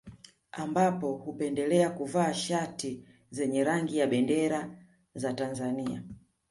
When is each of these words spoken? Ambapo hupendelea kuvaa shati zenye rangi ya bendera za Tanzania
Ambapo 0.51 1.11
hupendelea 1.13 1.89
kuvaa 1.89 2.33
shati 2.33 3.03
zenye 3.31 3.63
rangi 3.63 3.97
ya 3.97 4.07
bendera 4.07 4.69
za 5.15 5.33
Tanzania 5.33 6.03